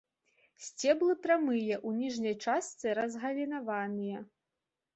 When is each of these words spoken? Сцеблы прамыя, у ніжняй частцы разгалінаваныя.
Сцеблы 0.67 1.15
прамыя, 1.25 1.75
у 1.91 1.93
ніжняй 1.99 2.35
частцы 2.47 2.97
разгалінаваныя. 3.03 4.17